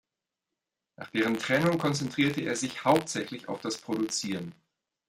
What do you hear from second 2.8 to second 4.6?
hauptsächlich auf das Produzieren.